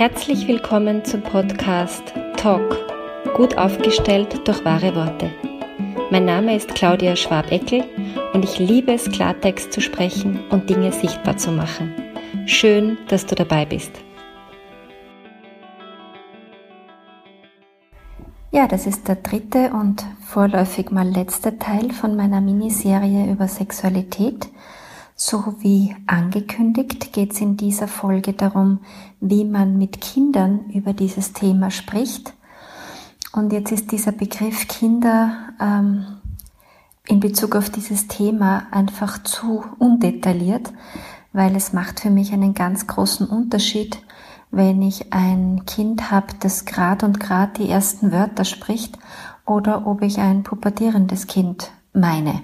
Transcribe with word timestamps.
Herzlich 0.00 0.48
willkommen 0.48 1.04
zum 1.04 1.20
Podcast 1.20 2.14
Talk, 2.38 2.74
gut 3.36 3.58
aufgestellt 3.58 4.48
durch 4.48 4.64
wahre 4.64 4.94
Worte. 4.96 5.30
Mein 6.10 6.24
Name 6.24 6.56
ist 6.56 6.74
Claudia 6.74 7.14
Schwabeckel 7.16 7.84
und 8.32 8.42
ich 8.42 8.58
liebe 8.58 8.94
es, 8.94 9.10
Klartext 9.10 9.74
zu 9.74 9.82
sprechen 9.82 10.40
und 10.48 10.70
Dinge 10.70 10.90
sichtbar 10.90 11.36
zu 11.36 11.52
machen. 11.52 11.92
Schön, 12.46 12.96
dass 13.08 13.26
du 13.26 13.34
dabei 13.34 13.66
bist. 13.66 13.92
Ja, 18.52 18.66
das 18.68 18.86
ist 18.86 19.06
der 19.06 19.16
dritte 19.16 19.68
und 19.74 20.02
vorläufig 20.26 20.90
mal 20.90 21.06
letzte 21.06 21.58
Teil 21.58 21.90
von 21.92 22.16
meiner 22.16 22.40
Miniserie 22.40 23.30
über 23.30 23.48
Sexualität. 23.48 24.48
So 25.22 25.54
wie 25.58 25.94
angekündigt 26.06 27.12
geht 27.12 27.32
es 27.32 27.42
in 27.42 27.58
dieser 27.58 27.88
Folge 27.88 28.32
darum, 28.32 28.78
wie 29.20 29.44
man 29.44 29.76
mit 29.76 30.00
Kindern 30.00 30.70
über 30.70 30.94
dieses 30.94 31.34
Thema 31.34 31.70
spricht. 31.70 32.32
Und 33.34 33.52
jetzt 33.52 33.70
ist 33.70 33.92
dieser 33.92 34.12
Begriff 34.12 34.66
Kinder 34.66 35.50
ähm, 35.60 36.06
in 37.06 37.20
Bezug 37.20 37.54
auf 37.54 37.68
dieses 37.68 38.08
Thema 38.08 38.62
einfach 38.70 39.22
zu 39.22 39.62
undetailliert, 39.78 40.72
weil 41.34 41.54
es 41.54 41.74
macht 41.74 42.00
für 42.00 42.10
mich 42.10 42.32
einen 42.32 42.54
ganz 42.54 42.86
großen 42.86 43.26
Unterschied, 43.26 44.02
wenn 44.50 44.80
ich 44.80 45.12
ein 45.12 45.66
Kind 45.66 46.10
habe, 46.10 46.28
das 46.40 46.64
grad 46.64 47.02
und 47.02 47.20
grad 47.20 47.58
die 47.58 47.68
ersten 47.68 48.10
Wörter 48.10 48.46
spricht 48.46 48.98
oder 49.44 49.86
ob 49.86 50.00
ich 50.00 50.18
ein 50.18 50.44
pubertierendes 50.44 51.26
Kind 51.26 51.72
meine. 51.92 52.40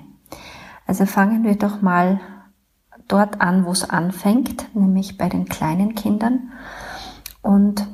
Also 0.86 1.06
fangen 1.06 1.42
wir 1.42 1.56
doch 1.56 1.80
mal 1.80 2.20
dort 3.08 3.40
an, 3.40 3.64
wo 3.64 3.72
es 3.72 3.88
anfängt, 3.88 4.74
nämlich 4.74 5.18
bei 5.18 5.28
den 5.28 5.46
kleinen 5.46 5.94
Kindern. 5.94 6.52
Und 7.42 7.86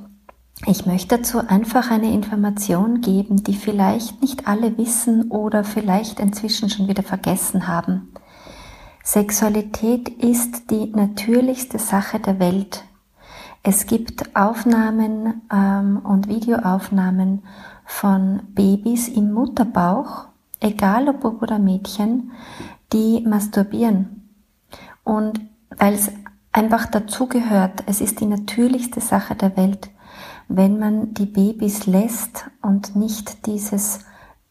ich 0.66 0.86
möchte 0.86 1.18
dazu 1.18 1.38
einfach 1.46 1.90
eine 1.90 2.12
Information 2.12 3.00
geben, 3.00 3.42
die 3.42 3.54
vielleicht 3.54 4.20
nicht 4.20 4.46
alle 4.46 4.78
wissen 4.78 5.30
oder 5.30 5.64
vielleicht 5.64 6.20
inzwischen 6.20 6.70
schon 6.70 6.88
wieder 6.88 7.02
vergessen 7.02 7.66
haben. 7.66 8.12
Sexualität 9.02 10.08
ist 10.08 10.70
die 10.70 10.86
natürlichste 10.86 11.80
Sache 11.80 12.20
der 12.20 12.38
Welt. 12.38 12.84
Es 13.64 13.86
gibt 13.86 14.36
Aufnahmen 14.36 15.42
ähm, 15.52 16.00
und 16.04 16.28
Videoaufnahmen 16.28 17.42
von 17.84 18.42
Babys 18.54 19.08
im 19.08 19.32
Mutterbauch, 19.32 20.26
egal 20.60 21.08
ob 21.08 21.20
Bub 21.20 21.42
oder 21.42 21.58
Mädchen, 21.58 22.30
die 22.92 23.24
masturbieren. 23.26 24.21
Und 25.04 25.40
weil 25.70 25.94
es 25.94 26.10
einfach 26.52 26.86
dazugehört, 26.86 27.84
es 27.86 28.00
ist 28.00 28.20
die 28.20 28.26
natürlichste 28.26 29.00
Sache 29.00 29.34
der 29.34 29.56
Welt, 29.56 29.90
wenn 30.48 30.78
man 30.78 31.14
die 31.14 31.26
Babys 31.26 31.86
lässt 31.86 32.50
und 32.60 32.94
nicht 32.94 33.46
dieses 33.46 34.00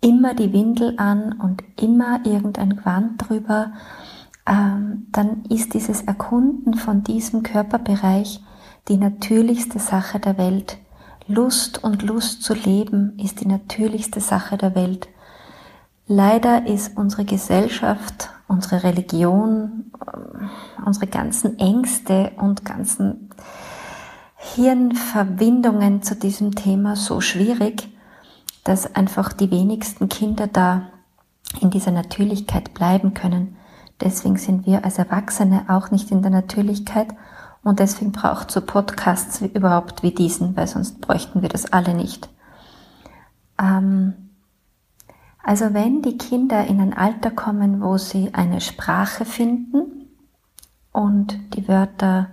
immer 0.01 0.33
die 0.33 0.51
Windel 0.51 0.95
an 0.97 1.33
und 1.33 1.63
immer 1.79 2.25
irgendein 2.25 2.75
Gewand 2.75 3.29
drüber, 3.29 3.73
ähm, 4.47 5.07
dann 5.11 5.43
ist 5.45 5.75
dieses 5.75 6.01
Erkunden 6.01 6.73
von 6.73 7.03
diesem 7.03 7.43
Körperbereich 7.43 8.43
die 8.87 8.97
natürlichste 8.97 9.77
Sache 9.77 10.19
der 10.19 10.37
Welt. 10.39 10.79
Lust 11.27 11.83
und 11.83 12.01
Lust 12.01 12.41
zu 12.41 12.55
leben 12.55 13.17
ist 13.19 13.41
die 13.41 13.47
natürlichste 13.47 14.19
Sache 14.19 14.57
der 14.57 14.73
Welt. 14.73 15.07
Leider 16.07 16.65
ist 16.65 16.97
unsere 16.97 17.23
Gesellschaft 17.23 18.29
unsere 18.51 18.83
Religion, 18.83 19.91
ähm, 20.13 20.49
unsere 20.85 21.07
ganzen 21.07 21.57
Ängste 21.57 22.31
und 22.37 22.65
ganzen 22.65 23.29
Hirnverbindungen 24.35 26.01
zu 26.03 26.15
diesem 26.15 26.53
Thema 26.53 26.95
so 26.95 27.21
schwierig, 27.21 27.87
dass 28.63 28.95
einfach 28.95 29.33
die 29.33 29.51
wenigsten 29.51 30.09
Kinder 30.09 30.47
da 30.47 30.89
in 31.59 31.69
dieser 31.69 31.91
Natürlichkeit 31.91 32.73
bleiben 32.73 33.13
können. 33.13 33.55
Deswegen 34.01 34.37
sind 34.37 34.65
wir 34.65 34.83
als 34.83 34.97
Erwachsene 34.97 35.65
auch 35.67 35.91
nicht 35.91 36.11
in 36.11 36.21
der 36.21 36.31
Natürlichkeit 36.31 37.07
und 37.63 37.79
deswegen 37.79 38.11
braucht 38.11 38.51
so 38.51 38.61
Podcasts 38.61 39.41
überhaupt 39.41 40.01
wie 40.03 40.11
diesen, 40.11 40.55
weil 40.55 40.67
sonst 40.67 41.01
bräuchten 41.01 41.41
wir 41.41 41.49
das 41.49 41.71
alle 41.71 41.93
nicht. 41.93 42.29
Ähm, 43.59 44.30
also 45.43 45.73
wenn 45.73 46.01
die 46.01 46.17
Kinder 46.17 46.65
in 46.67 46.79
ein 46.79 46.93
Alter 46.93 47.31
kommen, 47.31 47.81
wo 47.81 47.97
sie 47.97 48.33
eine 48.33 48.61
Sprache 48.61 49.25
finden 49.25 50.07
und 50.91 51.55
die 51.55 51.67
Wörter 51.67 52.29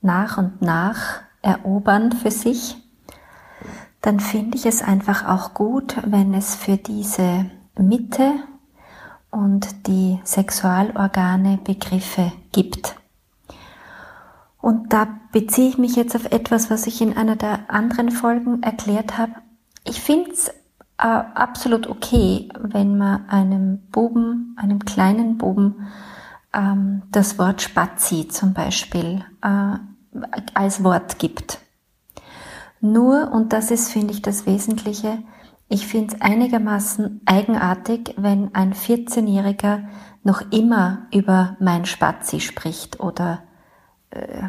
nach 0.00 0.38
und 0.38 0.62
nach 0.62 1.20
erobern 1.42 2.12
für 2.12 2.30
sich, 2.30 2.76
dann 4.00 4.20
finde 4.20 4.56
ich 4.56 4.66
es 4.66 4.82
einfach 4.82 5.26
auch 5.26 5.54
gut, 5.54 5.96
wenn 6.06 6.32
es 6.34 6.54
für 6.54 6.76
diese 6.76 7.50
Mitte 7.78 8.32
und 9.30 9.86
die 9.86 10.20
Sexualorgane 10.24 11.58
Begriffe 11.62 12.32
gibt. 12.52 12.96
Und 14.60 14.92
da 14.92 15.08
beziehe 15.32 15.68
ich 15.68 15.78
mich 15.78 15.96
jetzt 15.96 16.14
auf 16.16 16.26
etwas, 16.26 16.70
was 16.70 16.86
ich 16.86 17.00
in 17.00 17.16
einer 17.16 17.36
der 17.36 17.70
anderen 17.70 18.10
Folgen 18.10 18.62
erklärt 18.62 19.16
habe. 19.16 19.32
Ich 19.84 20.00
finde 20.00 20.30
es 20.30 20.52
absolut 21.00 21.86
okay, 21.86 22.48
wenn 22.58 22.98
man 22.98 23.28
einem 23.28 23.88
Buben, 23.90 24.56
einem 24.58 24.80
kleinen 24.84 25.38
Buben, 25.38 25.88
ähm, 26.52 27.02
das 27.10 27.38
Wort 27.38 27.62
Spazi 27.62 28.28
zum 28.28 28.52
Beispiel 28.52 29.24
äh, 29.42 29.76
als 30.54 30.84
Wort 30.84 31.18
gibt. 31.18 31.58
Nur, 32.80 33.30
und 33.32 33.52
das 33.52 33.70
ist, 33.70 33.90
finde 33.90 34.12
ich, 34.12 34.22
das 34.22 34.46
Wesentliche, 34.46 35.18
ich 35.68 35.86
finde 35.86 36.14
es 36.14 36.20
einigermaßen 36.20 37.20
eigenartig, 37.26 38.14
wenn 38.16 38.54
ein 38.54 38.74
14-Jähriger 38.74 39.84
noch 40.24 40.42
immer 40.50 41.06
über 41.14 41.56
mein 41.60 41.84
Spazi 41.84 42.40
spricht 42.40 43.00
oder 43.00 43.42
äh, 44.10 44.42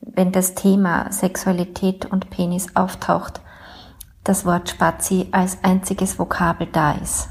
wenn 0.00 0.32
das 0.32 0.54
Thema 0.54 1.12
Sexualität 1.12 2.06
und 2.06 2.30
Penis 2.30 2.74
auftaucht 2.74 3.40
das 4.26 4.44
Wort 4.44 4.68
Spazi 4.68 5.28
als 5.30 5.62
einziges 5.62 6.18
Vokabel 6.18 6.66
da 6.66 6.92
ist. 6.92 7.28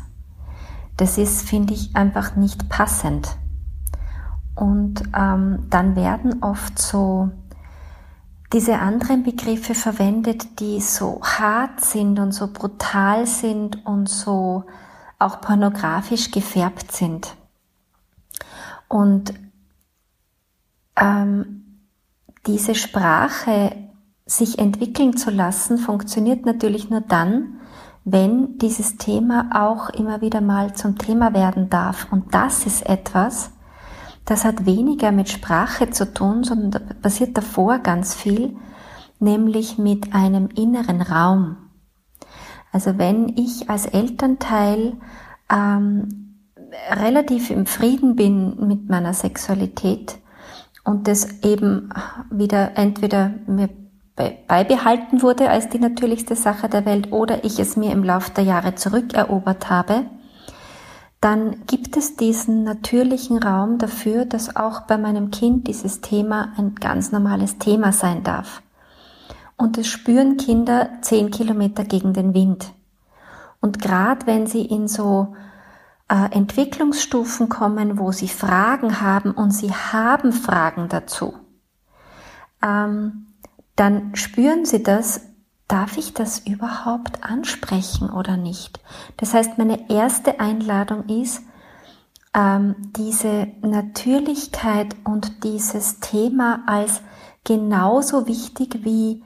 Das 0.95 1.17
ist, 1.17 1.47
finde 1.47 1.73
ich, 1.73 1.93
einfach 1.93 2.37
nicht 2.37 2.69
passend. 2.69 3.37
Und 4.55 5.03
ähm, 5.13 5.67
dann 5.69 5.97
werden 5.97 6.41
oft 6.41 6.79
so 6.79 7.31
diese 8.53 8.79
anderen 8.79 9.23
Begriffe 9.23 9.75
verwendet, 9.75 10.61
die 10.61 10.79
so 10.79 11.19
hart 11.21 11.81
sind 11.81 12.17
und 12.17 12.31
so 12.31 12.47
brutal 12.47 13.27
sind 13.27 13.85
und 13.85 14.07
so 14.07 14.63
auch 15.19 15.41
pornografisch 15.41 16.31
gefärbt 16.31 16.93
sind. 16.93 17.35
Und 18.87 19.33
ähm, 20.95 21.81
diese 22.45 22.75
Sprache 22.75 23.84
sich 24.25 24.57
entwickeln 24.59 25.15
zu 25.17 25.29
lassen, 25.29 25.77
funktioniert 25.77 26.45
natürlich 26.45 26.89
nur 26.89 27.01
dann, 27.01 27.59
wenn 28.03 28.57
dieses 28.57 28.97
Thema 28.97 29.49
auch 29.51 29.89
immer 29.89 30.21
wieder 30.21 30.41
mal 30.41 30.73
zum 30.73 30.97
Thema 30.97 31.33
werden 31.33 31.69
darf. 31.69 32.07
Und 32.11 32.33
das 32.33 32.65
ist 32.65 32.85
etwas, 32.87 33.51
das 34.25 34.43
hat 34.43 34.65
weniger 34.65 35.11
mit 35.11 35.29
Sprache 35.29 35.91
zu 35.91 36.11
tun, 36.11 36.43
sondern 36.43 36.99
passiert 37.01 37.37
davor 37.37 37.79
ganz 37.79 38.15
viel, 38.15 38.55
nämlich 39.19 39.77
mit 39.77 40.13
einem 40.13 40.47
inneren 40.47 41.01
Raum. 41.01 41.57
Also 42.71 42.97
wenn 42.97 43.29
ich 43.37 43.69
als 43.69 43.85
Elternteil 43.85 44.97
ähm, 45.51 46.37
relativ 46.91 47.51
im 47.51 47.65
Frieden 47.65 48.15
bin 48.15 48.67
mit 48.67 48.89
meiner 48.89 49.13
Sexualität 49.13 50.17
und 50.83 51.07
das 51.07 51.43
eben 51.43 51.89
wieder 52.31 52.77
entweder 52.77 53.31
mir 53.47 53.69
beibehalten 54.15 55.21
wurde 55.21 55.49
als 55.49 55.69
die 55.69 55.79
natürlichste 55.79 56.35
Sache 56.35 56.69
der 56.69 56.85
Welt 56.85 57.11
oder 57.11 57.43
ich 57.43 57.59
es 57.59 57.75
mir 57.75 57.91
im 57.91 58.03
Laufe 58.03 58.31
der 58.31 58.45
Jahre 58.45 58.75
zurückerobert 58.75 59.69
habe, 59.69 60.05
dann 61.19 61.65
gibt 61.65 61.97
es 61.97 62.15
diesen 62.15 62.63
natürlichen 62.63 63.41
Raum 63.41 63.77
dafür, 63.77 64.25
dass 64.25 64.55
auch 64.55 64.81
bei 64.81 64.97
meinem 64.97 65.31
Kind 65.31 65.67
dieses 65.67 66.01
Thema 66.01 66.53
ein 66.57 66.75
ganz 66.75 67.11
normales 67.11 67.57
Thema 67.57 67.91
sein 67.91 68.23
darf. 68.23 68.61
Und 69.57 69.77
es 69.77 69.87
spüren 69.87 70.37
Kinder 70.37 70.89
zehn 71.01 71.31
Kilometer 71.31 71.83
gegen 71.83 72.13
den 72.13 72.33
Wind. 72.33 72.73
Und 73.59 73.81
gerade 73.81 74.27
wenn 74.27 74.47
sie 74.47 74.65
in 74.65 74.87
so 74.87 75.35
äh, 76.09 76.31
Entwicklungsstufen 76.31 77.49
kommen, 77.49 77.97
wo 77.97 78.11
sie 78.11 78.27
Fragen 78.27 79.01
haben 79.01 79.31
und 79.31 79.51
sie 79.51 79.71
haben 79.71 80.31
Fragen 80.31 80.89
dazu, 80.89 81.33
ähm, 82.61 83.27
dann 83.75 84.15
spüren 84.15 84.65
Sie 84.65 84.83
das, 84.83 85.21
darf 85.67 85.97
ich 85.97 86.13
das 86.13 86.39
überhaupt 86.39 87.23
ansprechen 87.23 88.09
oder 88.09 88.37
nicht? 88.37 88.79
Das 89.17 89.33
heißt, 89.33 89.57
meine 89.57 89.89
erste 89.89 90.39
Einladung 90.39 91.07
ist, 91.09 91.41
ähm, 92.33 92.75
diese 92.95 93.47
Natürlichkeit 93.61 94.95
und 95.03 95.43
dieses 95.43 95.99
Thema 95.99 96.63
als 96.67 97.01
genauso 97.43 98.27
wichtig 98.27 98.83
wie 98.83 99.23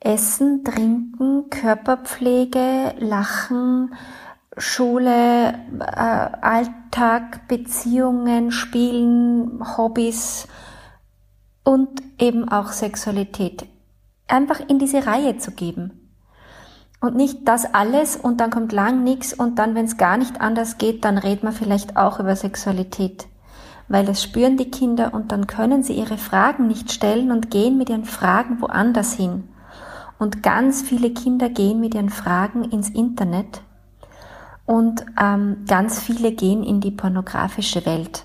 Essen, 0.00 0.64
Trinken, 0.64 1.48
Körperpflege, 1.50 2.94
Lachen, 2.98 3.94
Schule, 4.56 5.54
äh, 5.78 5.84
Alltag, 5.84 7.46
Beziehungen, 7.48 8.50
Spielen, 8.50 9.62
Hobbys 9.76 10.48
und 11.64 12.02
eben 12.18 12.48
auch 12.48 12.72
Sexualität 12.72 13.66
einfach 14.28 14.60
in 14.66 14.78
diese 14.78 15.06
Reihe 15.06 15.36
zu 15.36 15.52
geben. 15.52 15.98
Und 17.00 17.16
nicht 17.16 17.46
das 17.48 17.74
alles 17.74 18.16
und 18.16 18.40
dann 18.40 18.50
kommt 18.50 18.72
lang 18.72 19.02
nichts 19.02 19.34
und 19.34 19.58
dann, 19.58 19.74
wenn 19.74 19.86
es 19.86 19.96
gar 19.96 20.16
nicht 20.16 20.40
anders 20.40 20.78
geht, 20.78 21.04
dann 21.04 21.18
redet 21.18 21.42
man 21.42 21.52
vielleicht 21.52 21.96
auch 21.96 22.20
über 22.20 22.36
Sexualität. 22.36 23.26
Weil 23.88 24.06
das 24.06 24.22
spüren 24.22 24.56
die 24.56 24.70
Kinder 24.70 25.12
und 25.12 25.32
dann 25.32 25.48
können 25.48 25.82
sie 25.82 25.94
ihre 25.94 26.16
Fragen 26.16 26.68
nicht 26.68 26.92
stellen 26.92 27.32
und 27.32 27.50
gehen 27.50 27.76
mit 27.76 27.90
ihren 27.90 28.04
Fragen 28.04 28.60
woanders 28.60 29.14
hin. 29.14 29.48
Und 30.18 30.44
ganz 30.44 30.82
viele 30.82 31.10
Kinder 31.10 31.48
gehen 31.48 31.80
mit 31.80 31.94
ihren 31.94 32.10
Fragen 32.10 32.62
ins 32.64 32.88
Internet 32.88 33.62
und 34.64 35.04
ähm, 35.20 35.64
ganz 35.66 36.00
viele 36.00 36.30
gehen 36.30 36.62
in 36.62 36.80
die 36.80 36.92
pornografische 36.92 37.84
Welt 37.84 38.24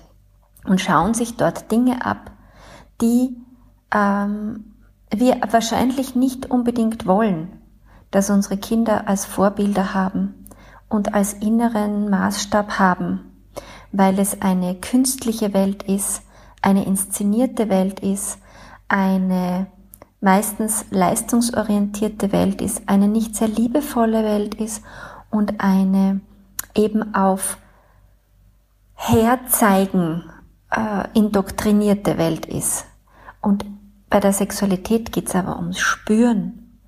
und 0.64 0.80
schauen 0.80 1.12
sich 1.12 1.36
dort 1.36 1.72
Dinge 1.72 2.06
ab, 2.06 2.30
die 3.00 3.36
ähm, 3.92 4.74
wir 5.10 5.40
wahrscheinlich 5.50 6.14
nicht 6.14 6.50
unbedingt 6.50 7.06
wollen, 7.06 7.60
dass 8.10 8.30
unsere 8.30 8.56
Kinder 8.56 9.08
als 9.08 9.24
Vorbilder 9.24 9.94
haben 9.94 10.46
und 10.88 11.14
als 11.14 11.34
inneren 11.34 12.10
Maßstab 12.10 12.78
haben, 12.78 13.20
weil 13.92 14.18
es 14.18 14.42
eine 14.42 14.74
künstliche 14.74 15.54
Welt 15.54 15.82
ist, 15.82 16.22
eine 16.62 16.84
inszenierte 16.84 17.68
Welt 17.68 18.00
ist, 18.00 18.38
eine 18.88 19.66
meistens 20.20 20.86
leistungsorientierte 20.90 22.32
Welt 22.32 22.60
ist, 22.60 22.88
eine 22.88 23.08
nicht 23.08 23.36
sehr 23.36 23.48
liebevolle 23.48 24.24
Welt 24.24 24.54
ist 24.56 24.82
und 25.30 25.60
eine 25.60 26.20
eben 26.74 27.14
auf 27.14 27.58
Herzeigen 28.94 30.24
äh, 30.70 31.04
indoktrinierte 31.14 32.18
Welt 32.18 32.46
ist. 32.46 32.87
Und 33.40 33.64
bei 34.10 34.20
der 34.20 34.32
Sexualität 34.32 35.12
geht's 35.12 35.34
aber 35.34 35.56
ums 35.56 35.78
Spüren. 35.78 36.80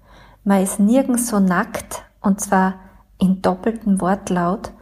Man 0.45 0.63
ist 0.63 0.81
nirgends 0.81 1.29
so 1.29 1.39
nackt, 1.39 2.03
und 2.21 2.41
zwar 2.41 2.75
in 3.19 3.43
doppeltem 3.43 4.01
Wortlaut 4.01 4.73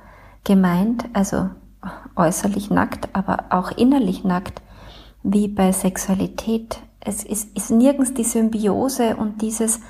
gemeint, 0.44 1.04
also 1.12 1.50
äußerlich 2.16 2.70
nackt, 2.70 3.08
aber 3.12 3.46
auch 3.50 3.70
innerlich 3.72 4.24
nackt, 4.24 4.62
wie 5.22 5.48
bei 5.48 5.72
Sexualität. 5.72 6.80
Es 7.00 7.24
ist, 7.24 7.56
ist 7.56 7.70
nirgends 7.70 8.14
die 8.14 8.24
Symbiose 8.24 9.16
und 9.16 9.42
dieses 9.42 9.80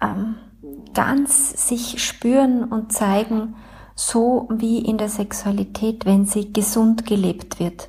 ähm, 0.00 0.36
ganz 0.94 1.68
sich 1.68 2.02
spüren 2.02 2.64
und 2.64 2.92
zeigen, 2.92 3.54
so 3.94 4.48
wie 4.52 4.78
in 4.78 4.98
der 4.98 5.08
Sexualität, 5.08 6.04
wenn 6.04 6.26
sie 6.26 6.52
gesund 6.52 7.06
gelebt 7.06 7.58
wird. 7.58 7.88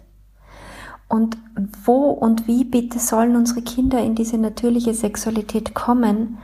Und 1.07 1.37
wo 1.85 2.09
und 2.09 2.47
wie 2.47 2.65
bitte 2.65 2.99
sollen 2.99 3.35
unsere 3.35 3.61
Kinder 3.61 4.03
in 4.03 4.15
diese 4.15 4.37
natürliche 4.37 4.93
Sexualität 4.93 5.73
kommen, 5.73 6.37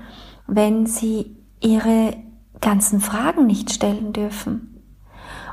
wenn 0.47 0.85
sie 0.85 1.35
ihre 1.61 2.15
ganzen 2.61 3.01
Fragen 3.01 3.45
nicht 3.45 3.71
stellen 3.71 4.13
dürfen? 4.13 4.81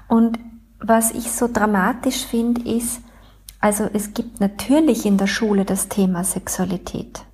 Und 0.08 0.38
was 0.78 1.12
ich 1.12 1.32
so 1.32 1.48
dramatisch 1.52 2.24
finde, 2.24 2.68
ist, 2.68 3.02
also 3.60 3.84
es 3.92 4.14
gibt 4.14 4.40
natürlich 4.40 5.04
in 5.04 5.18
der 5.18 5.26
Schule 5.26 5.64
das 5.64 5.88
Thema 5.88 6.24
Sexualität. 6.24 7.24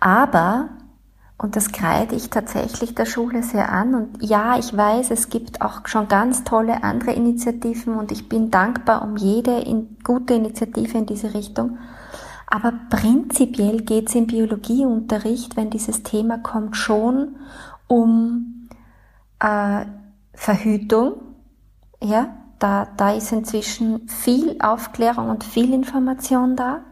Aber 0.00 0.70
und 1.42 1.56
das 1.56 1.72
kreide 1.72 2.14
ich 2.14 2.30
tatsächlich 2.30 2.94
der 2.94 3.04
Schule 3.04 3.42
sehr 3.42 3.72
an. 3.72 3.96
Und 3.96 4.22
ja, 4.22 4.56
ich 4.58 4.76
weiß, 4.76 5.10
es 5.10 5.28
gibt 5.28 5.60
auch 5.60 5.88
schon 5.88 6.06
ganz 6.06 6.44
tolle 6.44 6.84
andere 6.84 7.12
Initiativen 7.12 7.96
und 7.96 8.12
ich 8.12 8.28
bin 8.28 8.52
dankbar 8.52 9.02
um 9.02 9.16
jede 9.16 9.58
in, 9.58 9.98
gute 10.04 10.34
Initiative 10.34 10.96
in 10.96 11.06
diese 11.06 11.34
Richtung. 11.34 11.78
Aber 12.46 12.72
prinzipiell 12.90 13.78
geht 13.78 14.08
es 14.08 14.14
im 14.14 14.28
Biologieunterricht, 14.28 15.56
wenn 15.56 15.70
dieses 15.70 16.04
Thema 16.04 16.38
kommt, 16.38 16.76
schon 16.76 17.36
um 17.88 18.68
äh, 19.40 19.84
Verhütung. 20.34 21.14
Ja, 22.00 22.36
da, 22.60 22.86
da 22.96 23.14
ist 23.14 23.32
inzwischen 23.32 24.06
viel 24.06 24.58
Aufklärung 24.60 25.28
und 25.28 25.42
viel 25.42 25.74
Information 25.74 26.54
da. 26.54 26.84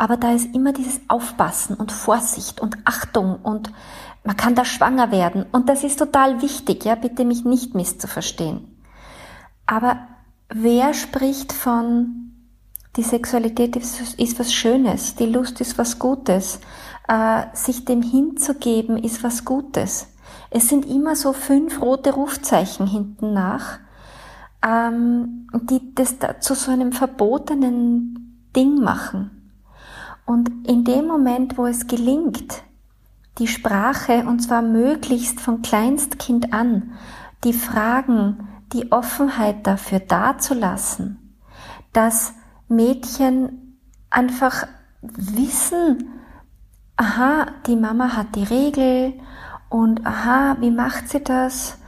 Aber 0.00 0.16
da 0.16 0.32
ist 0.32 0.54
immer 0.54 0.72
dieses 0.72 0.98
Aufpassen 1.08 1.76
und 1.76 1.92
Vorsicht 1.92 2.58
und 2.58 2.78
Achtung 2.86 3.36
und 3.36 3.70
man 4.24 4.34
kann 4.34 4.54
da 4.54 4.64
schwanger 4.64 5.10
werden. 5.10 5.44
Und 5.52 5.68
das 5.68 5.84
ist 5.84 5.98
total 5.98 6.40
wichtig, 6.40 6.86
ja, 6.86 6.94
bitte 6.94 7.26
mich 7.26 7.44
nicht 7.44 7.74
misszuverstehen. 7.74 8.80
Aber 9.66 9.98
wer 10.48 10.94
spricht 10.94 11.52
von, 11.52 12.32
die 12.96 13.02
Sexualität 13.02 13.76
ist, 13.76 14.18
ist 14.18 14.38
was 14.38 14.54
Schönes, 14.54 15.16
die 15.16 15.26
Lust 15.26 15.60
ist 15.60 15.76
was 15.76 15.98
Gutes, 15.98 16.60
äh, 17.06 17.42
sich 17.52 17.84
dem 17.84 18.00
hinzugeben 18.00 18.96
ist 18.96 19.22
was 19.22 19.44
Gutes. 19.44 20.06
Es 20.48 20.70
sind 20.70 20.86
immer 20.86 21.14
so 21.14 21.34
fünf 21.34 21.82
rote 21.82 22.14
Rufzeichen 22.14 22.86
hinten 22.86 23.34
nach, 23.34 23.80
ähm, 24.66 25.46
die 25.64 25.94
das 25.94 26.16
zu 26.40 26.54
so 26.54 26.70
einem 26.70 26.92
verbotenen 26.92 28.48
Ding 28.56 28.80
machen. 28.80 29.36
Und 30.30 30.68
in 30.68 30.84
dem 30.84 31.08
Moment, 31.08 31.58
wo 31.58 31.66
es 31.66 31.88
gelingt, 31.88 32.62
die 33.38 33.48
Sprache, 33.48 34.24
und 34.28 34.38
zwar 34.38 34.62
möglichst 34.62 35.40
von 35.40 35.60
Kleinstkind 35.60 36.52
an, 36.52 36.92
die 37.42 37.52
Fragen, 37.52 38.46
die 38.72 38.92
Offenheit 38.92 39.66
dafür 39.66 39.98
dazulassen, 39.98 41.36
dass 41.92 42.32
Mädchen 42.68 43.76
einfach 44.08 44.68
wissen, 45.02 46.10
aha, 46.94 47.48
die 47.66 47.74
Mama 47.74 48.16
hat 48.16 48.36
die 48.36 48.44
Regel 48.44 49.14
und 49.68 50.06
aha, 50.06 50.58
wie 50.60 50.70
macht 50.70 51.08
sie 51.08 51.24
das? 51.24 51.79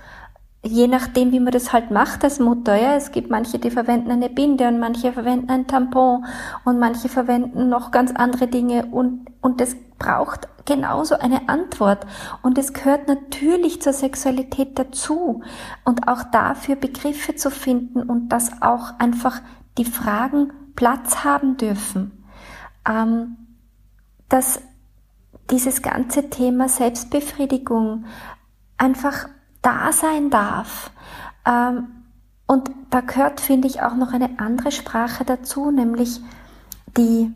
Je 0.65 0.87
nachdem, 0.87 1.33
wie 1.33 1.41
man 1.41 1.53
das 1.53 1.73
halt 1.73 1.91
macht 1.91 2.23
als 2.23 2.39
Mutter, 2.39 2.77
ja, 2.77 2.95
es 2.95 3.11
gibt 3.11 3.31
manche, 3.31 3.59
die 3.59 3.71
verwenden 3.71 4.11
eine 4.11 4.31
Binde 4.31 4.69
und 4.69 4.79
manche 4.79 5.13
verwenden 5.13 5.51
ein 5.51 5.67
Tampon 5.67 6.25
und 6.65 6.79
manche 6.79 7.09
verwenden 7.09 7.69
noch 7.69 7.91
ganz 7.91 8.13
andere 8.13 8.47
Dinge 8.47 8.87
und, 8.87 9.27
und 9.41 9.61
das 9.61 9.77
braucht 9.99 10.49
genauso 10.65 11.17
eine 11.17 11.49
Antwort 11.49 12.07
und 12.43 12.59
es 12.59 12.73
gehört 12.73 13.09
natürlich 13.09 13.83
zur 13.83 13.93
Sexualität 13.93 14.79
dazu 14.79 15.43
und 15.85 16.07
auch 16.07 16.23
dafür 16.31 16.77
Begriffe 16.77 17.35
zu 17.35 17.51
finden 17.51 18.03
und 18.03 18.29
dass 18.29 18.63
auch 18.63 18.99
einfach 19.01 19.41
die 19.79 19.85
Fragen 19.85 20.53
Platz 20.77 21.25
haben 21.25 21.57
dürfen. 21.57 22.25
Ähm, 22.89 23.37
dass 24.29 24.61
dieses 25.51 25.83
ganze 25.83 26.31
Thema 26.31 26.69
Selbstbefriedigung 26.69 28.07
einfach 28.79 29.29
da 29.63 29.93
sein 29.93 30.31
darf. 30.31 30.91
Ähm, 31.47 31.89
und 32.47 32.71
da 32.91 33.01
gehört, 33.01 33.41
finde 33.41 33.69
ich, 33.69 33.83
auch 33.83 33.95
noch 33.95 34.13
eine 34.13 34.39
andere 34.39 34.73
Sprache 34.73 35.25
dazu, 35.25 35.71
nämlich 35.71 36.21
die 36.97 37.33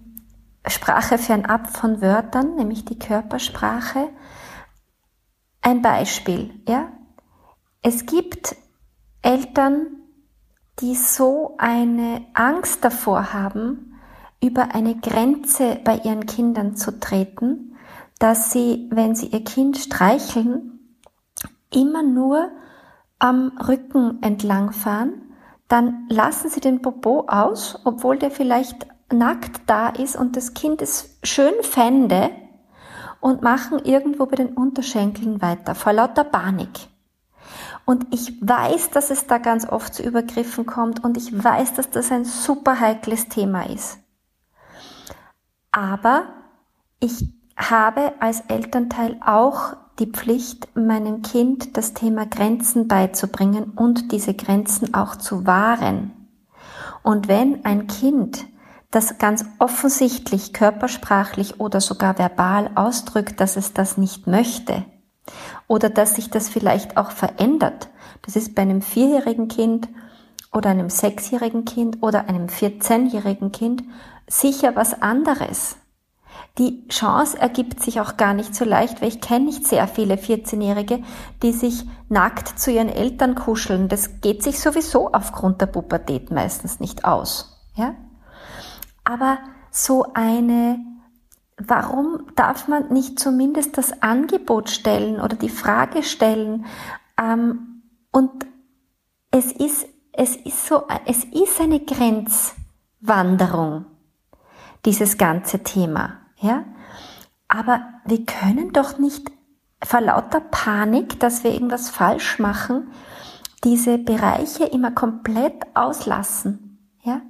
Sprache 0.67 1.17
fernab 1.17 1.69
von 1.69 2.03
Wörtern, 2.03 2.57
nämlich 2.57 2.85
die 2.85 2.99
Körpersprache. 2.99 4.09
Ein 5.63 5.81
Beispiel, 5.81 6.61
ja. 6.69 6.89
Es 7.83 8.05
gibt 8.05 8.57
Eltern, 9.23 9.87
die 10.81 10.95
so 10.95 11.55
eine 11.59 12.27
Angst 12.35 12.85
davor 12.85 13.33
haben, 13.33 13.95
über 14.43 14.75
eine 14.75 14.97
Grenze 14.97 15.81
bei 15.83 15.97
ihren 15.99 16.27
Kindern 16.27 16.77
zu 16.77 16.99
treten, 16.99 17.77
dass 18.19 18.51
sie, 18.51 18.89
wenn 18.91 19.15
sie 19.15 19.29
ihr 19.29 19.45
Kind 19.45 19.79
streicheln, 19.79 20.76
immer 21.77 22.03
nur 22.03 22.51
am 23.19 23.53
Rücken 23.69 24.23
entlang 24.23 24.73
fahren, 24.73 25.23
dann 25.69 26.07
lassen 26.09 26.49
Sie 26.49 26.61
den 26.61 26.83
Popo 26.83 27.27
aus, 27.29 27.81
obwohl 27.85 28.19
der 28.19 28.31
vielleicht 28.31 28.87
nackt 29.13 29.63
da 29.67 29.89
ist 29.89 30.17
und 30.17 30.37
das 30.37 30.55
Kind 30.55 30.83
es 30.83 31.19
schön 31.23 31.55
fände 31.63 32.31
und 33.21 33.43
machen 33.43 33.79
irgendwo 33.85 34.27
bei 34.27 34.37
den 34.37 34.55
Unterschenkeln 34.55 35.41
weiter, 35.43 35.75
vor 35.75 35.93
lauter 35.93 36.25
Panik. 36.25 36.89
Und 37.85 38.13
ich 38.13 38.37
weiß, 38.41 38.91
dass 38.91 39.11
es 39.11 39.27
da 39.27 39.39
ganz 39.39 39.69
oft 39.69 39.95
zu 39.95 40.03
Übergriffen 40.03 40.67
kommt 40.67 41.05
und 41.05 41.17
ich 41.17 41.33
weiß, 41.33 41.75
dass 41.75 41.91
das 41.91 42.11
ein 42.11 42.25
super 42.25 42.81
heikles 42.81 43.29
Thema 43.29 43.63
ist. 43.69 43.99
Aber 45.71 46.25
ich 47.01 47.29
habe 47.57 48.13
als 48.19 48.41
Elternteil 48.49 49.21
auch 49.25 49.77
die 49.99 50.07
Pflicht, 50.07 50.69
meinem 50.77 51.23
Kind 51.23 51.77
das 51.77 51.95
Thema 51.95 52.27
Grenzen 52.27 52.89
beizubringen 52.89 53.73
und 53.77 54.13
diese 54.13 54.35
Grenzen 54.35 54.95
auch 54.95 55.17
zu 55.17 55.47
wahren. 55.47 56.13
Und 57.03 57.29
wenn 57.29 57.65
ein 57.65 57.87
Kind 57.87 58.47
das 58.91 59.19
ganz 59.19 59.45
offensichtlich 59.59 60.53
körpersprachlich 60.53 61.61
oder 61.61 61.81
sogar 61.81 62.19
verbal 62.19 62.71
ausdrückt, 62.75 63.41
dass 63.41 63.57
es 63.57 63.73
das 63.73 63.99
nicht 63.99 64.27
möchte 64.27 64.85
oder 65.67 65.91
dass 65.91 66.15
sich 66.15 66.31
das 66.31 66.49
vielleicht 66.49 66.97
auch 66.97 67.11
verändert. 67.11 67.89
Das 68.23 68.37
ist 68.37 68.55
bei 68.55 68.63
einem 68.63 68.83
vierjährigen 68.83 69.49
Kind 69.49 69.89
oder 70.53 70.71
einem 70.71 70.89
sechsjährigen 70.89 71.65
Kind 71.65 72.03
oder 72.03 72.29
einem 72.29 72.47
14-jährigen 72.47 73.53
Kind 73.53 73.83
sicher 74.29 74.75
was 74.77 75.03
anderes. 75.03 75.77
Die 76.59 76.87
Chance 76.89 77.39
ergibt 77.39 77.83
sich 77.83 78.01
auch 78.01 78.17
gar 78.17 78.33
nicht 78.33 78.55
so 78.55 78.65
leicht, 78.65 79.03
weil 79.03 79.09
ich 79.09 79.21
kenne 79.21 79.45
nicht 79.45 79.67
sehr 79.67 79.87
viele 79.87 80.15
14-Jährige, 80.15 81.03
die 81.43 81.53
sich 81.53 81.85
nackt 82.09 82.59
zu 82.59 82.71
ihren 82.71 82.89
Eltern 82.89 83.35
kuscheln. 83.35 83.89
Das 83.89 84.23
geht 84.23 84.43
sich 84.43 84.59
sowieso 84.59 85.13
aufgrund 85.13 85.61
der 85.61 85.67
Pubertät 85.67 86.31
meistens 86.31 86.81
nicht 86.81 87.05
aus. 87.05 87.63
Ja? 87.75 87.95
Aber 89.05 89.37
so 89.71 90.07
eine, 90.15 90.79
warum 91.59 92.27
darf 92.37 92.69
man 92.69 92.91
nicht 92.91 93.21
zumindest 93.21 93.77
das 93.77 94.03
Angebot 94.03 94.71
stellen 94.71 95.21
oder 95.21 95.37
die 95.37 95.51
Frage 95.51 96.03
stellen? 96.03 96.65
Ähm, 97.21 97.83
und 98.13 98.47
es 99.31 99.53
ist, 99.53 99.87
es 100.13 100.37
ist 100.37 100.67
so, 100.67 100.85
es 101.05 101.23
ist 101.25 101.61
eine 101.61 101.81
Grenzwanderung, 101.81 103.85
dieses 104.87 105.19
ganze 105.19 105.63
Thema. 105.63 106.26
Ja? 106.37 106.65
Aber 107.49 107.81
wir 108.05 108.25
können 108.25 108.73
doch 108.73 108.99
nicht 108.99 109.31
vor 109.83 110.01
lauter 110.01 110.41
Panik, 110.41 111.21
dass 111.21 111.45
wir 111.45 111.53
irgendwas 111.53 111.91
falsch 111.91 112.39
machen, 112.39 112.91
diese 113.65 113.99
Bereiche 113.99 114.65
immer 114.65 114.91
komplett 114.91 115.67
auslassen. 115.75 116.79
Ja? 117.03 117.21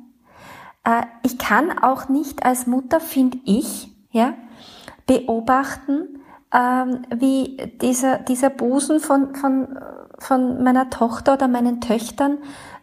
Äh, 0.84 1.02
ich 1.22 1.38
kann 1.38 1.78
auch 1.78 2.08
nicht 2.08 2.44
als 2.44 2.66
Mutter, 2.66 3.00
finde 3.00 3.38
ich, 3.44 3.88
ja, 4.10 4.34
beobachten, 5.06 6.20
ähm, 6.52 7.02
wie 7.14 7.56
dieser, 7.80 8.18
dieser 8.18 8.50
Busen 8.50 9.00
von, 9.00 9.34
von, 9.34 9.78
von 10.18 10.62
meiner 10.62 10.90
Tochter 10.90 11.34
oder 11.34 11.48
meinen 11.48 11.80
Töchtern 11.80 12.38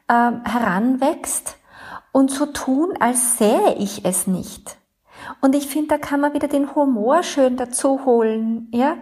ähm, 0.09 0.43
heranwächst 0.45 1.57
und 2.11 2.29
so 2.29 2.45
tun, 2.45 2.93
als 2.99 3.37
sähe 3.37 3.75
ich 3.77 4.05
es 4.05 4.27
nicht. 4.27 4.77
Und 5.41 5.55
ich 5.55 5.67
finde, 5.67 5.89
da 5.89 5.97
kann 5.97 6.21
man 6.21 6.33
wieder 6.33 6.47
den 6.47 6.75
Humor 6.75 7.23
schön 7.23 7.57
dazu 7.57 8.05
holen, 8.05 8.67
ja, 8.71 8.95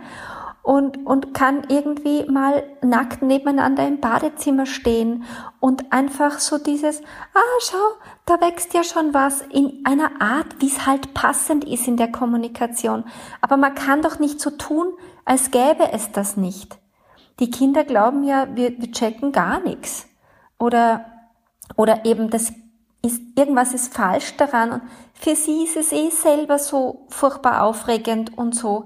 und, 0.64 1.06
und 1.08 1.34
kann 1.34 1.64
irgendwie 1.70 2.26
mal 2.30 2.64
nackt 2.82 3.22
nebeneinander 3.22 3.88
im 3.88 4.00
Badezimmer 4.00 4.66
stehen 4.68 5.24
und 5.60 5.92
einfach 5.92 6.40
so 6.40 6.60
dieses, 6.60 7.02
ah, 7.02 7.60
schau, 7.62 7.78
da 8.26 8.40
wächst 8.42 8.74
ja 8.74 8.84
schon 8.84 9.14
was 9.14 9.42
in 9.42 9.82
einer 9.86 10.22
Art, 10.22 10.48
wie 10.60 10.68
es 10.68 10.86
halt 10.86 11.14
passend 11.14 11.66
ist 11.66 11.88
in 11.88 11.98
der 11.98 12.12
Kommunikation. 12.12 13.06
Aber 13.42 13.58
man 13.58 13.74
kann 13.74 14.04
doch 14.04 14.20
nicht 14.20 14.40
so 14.40 14.52
tun, 14.52 14.94
als 15.26 15.50
gäbe 15.50 15.92
es 15.94 16.12
das 16.12 16.38
nicht. 16.38 16.78
Die 17.40 17.50
Kinder 17.50 17.84
glauben 17.84 18.24
ja, 18.24 18.48
wir, 18.56 18.78
wir 18.78 18.92
checken 18.92 19.32
gar 19.32 19.62
nichts. 19.62 20.08
Oder, 20.60 21.06
oder 21.76 22.06
eben 22.06 22.30
das 22.30 22.54
ist, 23.02 23.22
irgendwas 23.36 23.74
ist 23.74 23.94
falsch 23.94 24.36
daran 24.38 24.72
und 24.74 24.82
für 25.14 25.36
sie 25.36 25.64
ist 25.64 25.78
es 25.78 25.92
eh 25.92 26.10
selber 26.10 26.60
so 26.60 27.06
furchtbar 27.10 27.64
aufregend 27.64 28.38
und 28.38 28.56
so 28.56 28.86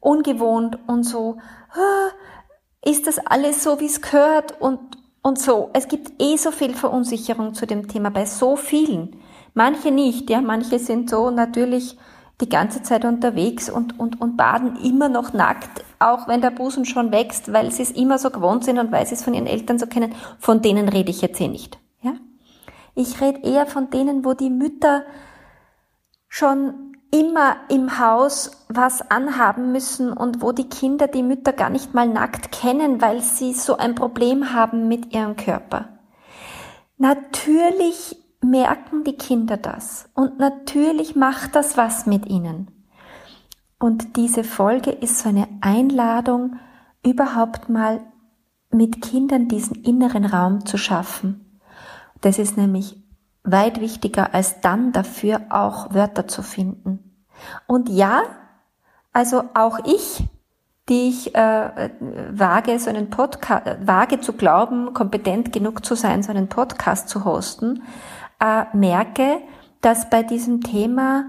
ungewohnt 0.00 0.78
und 0.86 1.02
so, 1.02 1.38
ah, 1.72 2.10
ist 2.88 3.06
das 3.06 3.18
alles 3.18 3.64
so, 3.64 3.80
wie 3.80 3.86
es 3.86 4.00
gehört 4.00 4.60
und, 4.60 4.78
und 5.22 5.38
so. 5.38 5.70
Es 5.72 5.88
gibt 5.88 6.22
eh 6.22 6.36
so 6.36 6.52
viel 6.52 6.74
Verunsicherung 6.74 7.54
zu 7.54 7.66
dem 7.66 7.88
Thema 7.88 8.10
bei 8.10 8.24
so 8.24 8.54
vielen. 8.56 9.16
Manche 9.54 9.90
nicht, 9.90 10.30
ja, 10.30 10.40
manche 10.40 10.78
sind 10.78 11.10
so 11.10 11.30
natürlich 11.30 11.98
die 12.40 12.48
ganze 12.48 12.82
Zeit 12.82 13.04
unterwegs 13.04 13.70
und, 13.70 13.98
und, 13.98 14.20
und 14.20 14.36
baden 14.36 14.76
immer 14.76 15.08
noch 15.08 15.32
nackt, 15.32 15.84
auch 15.98 16.28
wenn 16.28 16.42
der 16.42 16.50
Busen 16.50 16.84
schon 16.84 17.10
wächst, 17.10 17.52
weil 17.52 17.72
sie 17.72 17.82
es 17.82 17.90
immer 17.90 18.18
so 18.18 18.30
gewohnt 18.30 18.64
sind 18.64 18.78
und 18.78 18.92
weil 18.92 19.06
sie 19.06 19.14
es 19.14 19.24
von 19.24 19.34
ihren 19.34 19.46
Eltern 19.46 19.78
so 19.78 19.86
kennen. 19.86 20.14
Von 20.38 20.62
denen 20.62 20.88
rede 20.88 21.10
ich 21.10 21.22
jetzt 21.22 21.40
eh 21.40 21.48
nicht. 21.48 21.78
Ich 22.98 23.20
rede 23.20 23.46
eher 23.46 23.66
von 23.66 23.90
denen, 23.90 24.24
wo 24.24 24.32
die 24.32 24.48
Mütter 24.48 25.04
schon 26.28 26.96
immer 27.10 27.56
im 27.68 27.98
Haus 27.98 28.64
was 28.68 29.10
anhaben 29.10 29.70
müssen 29.70 30.12
und 30.14 30.40
wo 30.40 30.52
die 30.52 30.68
Kinder 30.68 31.06
die 31.06 31.22
Mütter 31.22 31.52
gar 31.52 31.68
nicht 31.68 31.92
mal 31.92 32.08
nackt 32.08 32.52
kennen, 32.52 33.02
weil 33.02 33.20
sie 33.20 33.52
so 33.52 33.76
ein 33.76 33.94
Problem 33.94 34.54
haben 34.54 34.88
mit 34.88 35.14
ihrem 35.14 35.36
Körper. 35.36 35.98
Natürlich 36.96 38.16
merken 38.40 39.04
die 39.04 39.16
Kinder 39.16 39.58
das 39.58 40.08
und 40.14 40.38
natürlich 40.38 41.14
macht 41.14 41.54
das 41.54 41.76
was 41.76 42.06
mit 42.06 42.24
ihnen. 42.26 42.70
Und 43.78 44.16
diese 44.16 44.42
Folge 44.42 44.90
ist 44.90 45.18
so 45.18 45.28
eine 45.28 45.48
Einladung, 45.60 46.56
überhaupt 47.04 47.68
mal 47.68 48.00
mit 48.70 49.02
Kindern 49.02 49.48
diesen 49.48 49.84
inneren 49.84 50.24
Raum 50.24 50.64
zu 50.64 50.78
schaffen 50.78 51.45
das 52.20 52.38
ist 52.38 52.56
nämlich 52.56 53.02
weit 53.44 53.80
wichtiger, 53.80 54.34
als 54.34 54.60
dann 54.60 54.92
dafür 54.92 55.42
auch 55.50 55.94
Wörter 55.94 56.26
zu 56.26 56.42
finden. 56.42 57.24
Und 57.66 57.88
ja, 57.88 58.22
also 59.12 59.44
auch 59.54 59.78
ich, 59.84 60.24
die 60.88 61.08
ich 61.08 61.34
äh, 61.34 61.90
wage, 62.32 62.78
so 62.78 62.90
einen 62.90 63.10
Podcast, 63.10 63.64
wage 63.86 64.20
zu 64.20 64.32
glauben, 64.34 64.94
kompetent 64.94 65.52
genug 65.52 65.84
zu 65.84 65.94
sein, 65.94 66.22
so 66.22 66.30
einen 66.30 66.48
Podcast 66.48 67.08
zu 67.08 67.24
hosten, 67.24 67.82
äh, 68.40 68.64
merke, 68.72 69.40
dass 69.80 70.10
bei 70.10 70.22
diesem 70.22 70.60
Thema 70.60 71.26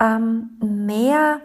ähm, 0.00 0.58
mehr, 0.60 1.40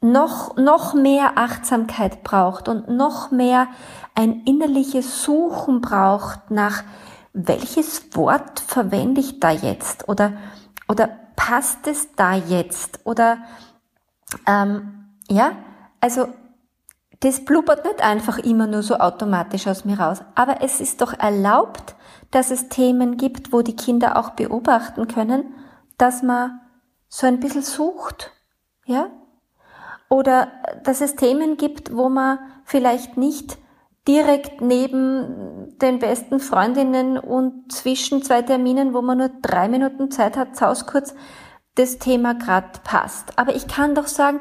noch, 0.00 0.56
noch 0.56 0.94
mehr 0.94 1.32
Achtsamkeit 1.36 2.22
braucht 2.22 2.68
und 2.68 2.88
noch 2.88 3.30
mehr 3.30 3.68
ein 4.14 4.42
innerliches 4.44 5.22
Suchen 5.22 5.80
braucht 5.80 6.50
nach 6.50 6.84
welches 7.34 8.16
Wort 8.16 8.60
verwende 8.60 9.20
ich 9.20 9.40
da 9.40 9.50
jetzt? 9.50 10.08
Oder, 10.08 10.32
oder 10.88 11.08
passt 11.36 11.86
es 11.86 12.14
da 12.14 12.34
jetzt? 12.34 13.00
Oder, 13.04 13.38
ähm, 14.46 15.10
ja, 15.28 15.52
also, 16.00 16.28
das 17.20 17.44
blubbert 17.44 17.84
nicht 17.84 18.02
einfach 18.02 18.38
immer 18.38 18.66
nur 18.66 18.82
so 18.82 18.96
automatisch 18.96 19.66
aus 19.66 19.84
mir 19.84 19.98
raus. 19.98 20.22
Aber 20.34 20.62
es 20.62 20.80
ist 20.80 21.00
doch 21.00 21.12
erlaubt, 21.12 21.96
dass 22.30 22.50
es 22.50 22.68
Themen 22.68 23.16
gibt, 23.16 23.52
wo 23.52 23.62
die 23.62 23.76
Kinder 23.76 24.16
auch 24.16 24.30
beobachten 24.30 25.08
können, 25.08 25.54
dass 25.98 26.22
man 26.22 26.60
so 27.08 27.26
ein 27.26 27.40
bisschen 27.40 27.62
sucht, 27.62 28.30
ja? 28.86 29.08
Oder 30.08 30.48
dass 30.84 31.00
es 31.00 31.16
Themen 31.16 31.56
gibt, 31.56 31.96
wo 31.96 32.08
man 32.08 32.38
vielleicht 32.64 33.16
nicht 33.16 33.58
direkt 34.06 34.60
neben 34.60 35.63
den 35.82 35.98
besten 35.98 36.40
Freundinnen 36.40 37.18
und 37.18 37.72
zwischen 37.72 38.22
zwei 38.22 38.42
Terminen, 38.42 38.94
wo 38.94 39.02
man 39.02 39.18
nur 39.18 39.30
drei 39.42 39.68
Minuten 39.68 40.10
Zeit 40.10 40.36
hat, 40.36 40.50
kurz 40.86 41.14
das 41.74 41.98
Thema 41.98 42.34
grad 42.34 42.84
passt. 42.84 43.38
Aber 43.38 43.54
ich 43.54 43.66
kann 43.66 43.94
doch 43.94 44.06
sagen, 44.06 44.40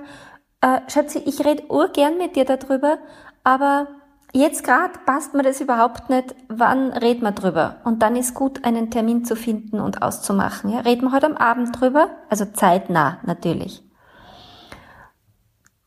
äh, 0.61 0.79
Schatzi, 0.87 1.19
ich 1.19 1.43
rede 1.45 1.69
urgern 1.69 2.17
mit 2.17 2.35
dir 2.35 2.45
darüber, 2.45 2.99
aber 3.43 3.87
jetzt 4.33 4.63
grad 4.63 5.05
passt 5.05 5.33
mir 5.33 5.43
das 5.43 5.61
überhaupt 5.61 6.09
nicht. 6.09 6.35
Wann 6.47 6.91
reden 6.91 7.21
wir 7.23 7.31
drüber? 7.31 7.77
Und 7.83 8.01
dann 8.01 8.15
ist 8.15 8.33
gut, 8.33 8.63
einen 8.63 8.91
Termin 8.91 9.25
zu 9.25 9.35
finden 9.35 9.79
und 9.79 10.01
auszumachen. 10.01 10.71
Ja? 10.71 10.79
Reden 10.81 11.05
wir 11.05 11.11
heute 11.11 11.25
am 11.25 11.37
Abend 11.37 11.79
drüber? 11.79 12.09
Also 12.29 12.45
zeitnah 12.45 13.19
natürlich. 13.25 13.83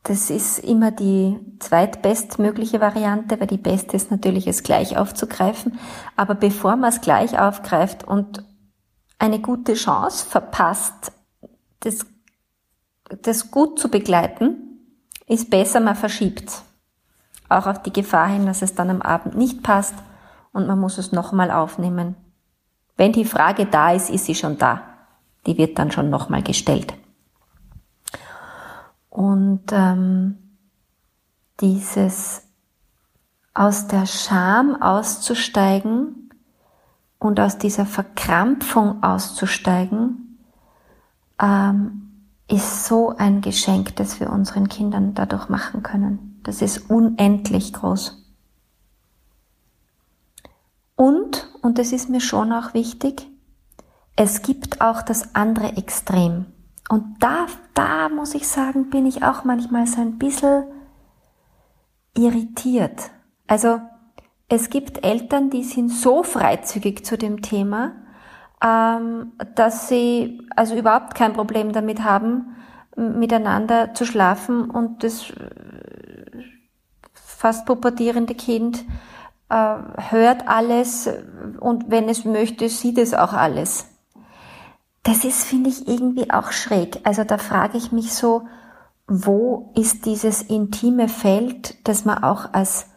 Das 0.07 0.29
ist 0.29 0.59
immer 0.59 0.91
die 0.91 1.37
zweitbestmögliche 1.59 2.79
Variante, 2.79 3.41
weil 3.41 3.47
die 3.47 3.57
beste 3.57 3.97
ist 3.97 4.09
natürlich, 4.09 4.47
es 4.47 4.63
gleich 4.63 4.95
aufzugreifen. 4.95 5.77
Aber 6.15 6.33
bevor 6.33 6.77
man 6.77 6.91
es 6.91 7.01
gleich 7.01 7.37
aufgreift 7.37 8.05
und 8.05 8.41
eine 9.19 9.41
gute 9.41 9.73
Chance 9.73 10.25
verpasst, 10.25 11.11
das, 11.81 12.05
das 13.21 13.51
gut 13.51 13.79
zu 13.79 13.89
begleiten, 13.89 14.79
ist 15.27 15.49
besser, 15.49 15.81
man 15.81 15.97
verschiebt. 15.97 16.61
Auch 17.49 17.67
auf 17.67 17.83
die 17.83 17.91
Gefahr 17.91 18.29
hin, 18.29 18.45
dass 18.45 18.61
es 18.61 18.75
dann 18.75 18.89
am 18.89 19.01
Abend 19.01 19.35
nicht 19.35 19.61
passt 19.61 19.95
und 20.53 20.67
man 20.67 20.79
muss 20.79 20.97
es 20.97 21.11
nochmal 21.11 21.51
aufnehmen. 21.51 22.15
Wenn 22.95 23.11
die 23.11 23.25
Frage 23.25 23.65
da 23.65 23.91
ist, 23.91 24.09
ist 24.09 24.23
sie 24.23 24.35
schon 24.35 24.57
da. 24.57 24.83
Die 25.45 25.57
wird 25.57 25.77
dann 25.77 25.91
schon 25.91 26.09
nochmal 26.09 26.43
gestellt. 26.43 26.93
Und 29.17 29.63
ähm, 29.71 30.37
dieses 31.59 32.43
aus 33.55 33.87
der 33.87 34.05
Scham 34.05 34.79
auszusteigen 34.79 36.29
und 37.17 37.39
aus 37.39 37.57
dieser 37.57 37.87
Verkrampfung 37.87 39.01
auszusteigen, 39.01 40.37
ähm, 41.41 42.11
ist 42.47 42.85
so 42.85 43.09
ein 43.17 43.41
Geschenk, 43.41 43.95
das 43.95 44.19
wir 44.19 44.29
unseren 44.29 44.69
Kindern 44.69 45.15
dadurch 45.15 45.49
machen 45.49 45.81
können. 45.81 46.39
Das 46.43 46.61
ist 46.61 46.87
unendlich 46.87 47.73
groß. 47.73 48.23
Und, 50.95 51.51
und 51.63 51.79
das 51.79 51.91
ist 51.91 52.07
mir 52.07 52.21
schon 52.21 52.53
auch 52.53 52.75
wichtig, 52.75 53.27
es 54.15 54.43
gibt 54.43 54.79
auch 54.79 55.01
das 55.01 55.33
andere 55.33 55.75
Extrem. 55.75 56.45
Und 56.89 57.15
da, 57.19 57.47
da 57.73 58.09
muss 58.09 58.33
ich 58.33 58.47
sagen, 58.47 58.89
bin 58.89 59.05
ich 59.05 59.23
auch 59.23 59.43
manchmal 59.43 59.87
so 59.87 60.01
ein 60.01 60.17
bisschen 60.17 60.63
irritiert. 62.15 63.11
Also 63.47 63.81
es 64.49 64.69
gibt 64.69 65.05
Eltern, 65.05 65.49
die 65.49 65.63
sind 65.63 65.89
so 65.89 66.23
freizügig 66.23 67.05
zu 67.05 67.17
dem 67.17 67.41
Thema, 67.41 67.93
ähm, 68.63 69.33
dass 69.55 69.89
sie 69.89 70.41
also 70.55 70.75
überhaupt 70.75 71.15
kein 71.15 71.33
Problem 71.33 71.73
damit 71.73 72.03
haben, 72.03 72.55
miteinander 72.95 73.93
zu 73.93 74.05
schlafen 74.05 74.69
und 74.69 75.03
das 75.03 75.31
fast 77.13 77.65
pubertierende 77.65 78.33
Kind 78.33 78.85
äh, 79.49 79.75
hört 80.09 80.47
alles 80.47 81.07
und 81.59 81.91
wenn 81.91 82.09
es 82.09 82.25
möchte, 82.25 82.69
sieht 82.69 82.97
es 82.97 83.13
auch 83.13 83.33
alles. 83.33 83.96
Das 85.07 85.23
ist, 85.23 85.45
finde 85.45 85.69
ich, 85.69 85.87
irgendwie 85.87 86.31
auch 86.31 86.51
schräg. 86.51 86.99
Also 87.05 87.23
da 87.23 87.37
frage 87.37 87.77
ich 87.77 87.93
mich 87.93 88.13
so, 88.13 88.45
wo 89.07 89.71
ist 89.73 90.05
dieses 90.05 90.41
intime 90.41 91.07
Feld, 91.07 91.87
das 91.87 92.03
man 92.03 92.25
auch 92.25 92.51
als 92.51 92.87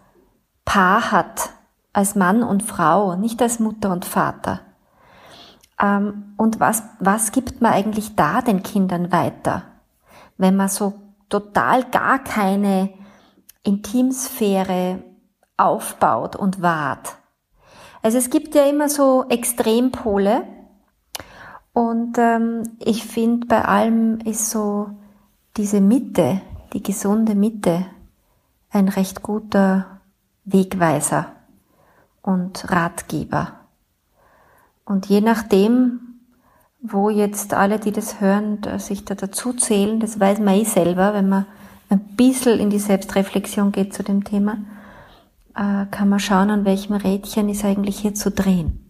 Paar 0.64 1.12
hat, 1.12 1.50
als 1.92 2.16
Mann 2.16 2.42
und 2.42 2.64
Frau, 2.64 3.14
nicht 3.14 3.40
als 3.40 3.60
Mutter 3.60 3.92
und 3.92 4.04
Vater? 4.04 4.58
Ähm, 5.80 6.34
und 6.36 6.58
was, 6.58 6.82
was 6.98 7.30
gibt 7.30 7.60
man 7.60 7.74
eigentlich 7.74 8.16
da 8.16 8.42
den 8.42 8.64
Kindern 8.64 9.12
weiter, 9.12 9.62
wenn 10.36 10.56
man 10.56 10.68
so 10.68 10.94
total 11.28 11.84
gar 11.92 12.18
keine 12.18 12.90
Intimsphäre 13.62 15.04
aufbaut 15.56 16.34
und 16.34 16.60
wahrt? 16.60 17.14
Also 18.02 18.18
es 18.18 18.30
gibt 18.30 18.56
ja 18.56 18.64
immer 18.64 18.88
so 18.88 19.26
Extrempole, 19.28 20.42
und 21.72 22.18
ähm, 22.18 22.62
ich 22.78 23.04
finde, 23.04 23.46
bei 23.46 23.64
allem 23.64 24.18
ist 24.20 24.50
so 24.50 24.90
diese 25.56 25.80
Mitte, 25.80 26.40
die 26.72 26.82
gesunde 26.82 27.34
Mitte, 27.34 27.86
ein 28.70 28.88
recht 28.88 29.22
guter 29.22 30.00
Wegweiser 30.44 31.32
und 32.22 32.70
Ratgeber. 32.70 33.52
Und 34.84 35.06
je 35.06 35.20
nachdem, 35.20 36.00
wo 36.80 37.10
jetzt 37.10 37.54
alle, 37.54 37.78
die 37.78 37.92
das 37.92 38.20
hören, 38.20 38.58
sich 38.78 39.04
da 39.04 39.14
dazu 39.14 39.52
zählen, 39.52 40.00
das 40.00 40.18
weiß 40.18 40.40
man 40.40 40.54
eh 40.54 40.64
selber, 40.64 41.14
wenn 41.14 41.28
man 41.28 41.46
ein 41.88 42.00
bisschen 42.16 42.58
in 42.58 42.70
die 42.70 42.78
Selbstreflexion 42.78 43.72
geht 43.72 43.94
zu 43.94 44.02
dem 44.02 44.24
Thema, 44.24 44.58
äh, 45.54 45.86
kann 45.90 46.08
man 46.08 46.20
schauen, 46.20 46.50
an 46.50 46.64
welchem 46.64 46.94
Rädchen 46.94 47.48
ist 47.48 47.64
eigentlich 47.64 47.98
hier 47.98 48.14
zu 48.14 48.30
drehen. 48.30 48.89